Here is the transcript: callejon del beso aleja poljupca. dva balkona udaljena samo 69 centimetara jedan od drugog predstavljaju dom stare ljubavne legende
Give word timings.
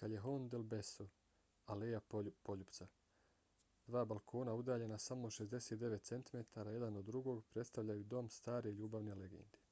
callejon 0.00 0.44
del 0.52 0.66
beso 0.74 1.06
aleja 1.74 2.00
poljupca. 2.12 2.86
dva 3.88 4.04
balkona 4.12 4.54
udaljena 4.60 5.00
samo 5.06 5.32
69 5.38 6.06
centimetara 6.12 6.76
jedan 6.78 7.00
od 7.02 7.10
drugog 7.14 7.42
predstavljaju 7.56 8.06
dom 8.16 8.30
stare 8.38 8.76
ljubavne 8.80 9.18
legende 9.26 9.64